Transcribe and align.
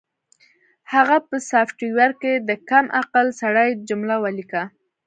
هغه 0.93 1.17
په 1.27 1.35
سافټویر 1.49 2.11
کې 2.21 2.33
د 2.47 2.51
کم 2.69 2.85
عقل 2.99 3.27
سړي 3.41 3.69
جمله 3.89 4.15
ولیکله 4.23 4.63